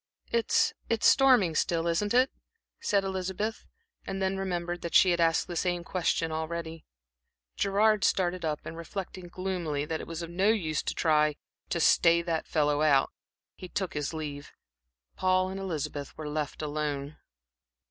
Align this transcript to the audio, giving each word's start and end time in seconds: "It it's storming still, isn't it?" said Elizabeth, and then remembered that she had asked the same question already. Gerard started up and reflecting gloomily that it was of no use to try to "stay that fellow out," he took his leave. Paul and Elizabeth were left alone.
"It 0.31 0.73
it's 0.89 1.05
storming 1.05 1.53
still, 1.53 1.85
isn't 1.85 2.15
it?" 2.15 2.31
said 2.79 3.03
Elizabeth, 3.03 3.67
and 4.03 4.19
then 4.19 4.35
remembered 4.35 4.81
that 4.81 4.95
she 4.95 5.11
had 5.11 5.19
asked 5.19 5.45
the 5.45 5.55
same 5.55 5.83
question 5.83 6.31
already. 6.31 6.85
Gerard 7.55 8.03
started 8.03 8.43
up 8.43 8.65
and 8.65 8.75
reflecting 8.75 9.27
gloomily 9.27 9.85
that 9.85 10.01
it 10.01 10.07
was 10.07 10.23
of 10.23 10.31
no 10.31 10.49
use 10.49 10.81
to 10.81 10.95
try 10.95 11.35
to 11.69 11.79
"stay 11.79 12.23
that 12.23 12.47
fellow 12.47 12.81
out," 12.81 13.11
he 13.53 13.69
took 13.69 13.93
his 13.93 14.11
leave. 14.11 14.51
Paul 15.17 15.49
and 15.49 15.59
Elizabeth 15.59 16.17
were 16.17 16.27
left 16.27 16.63
alone. 16.63 17.17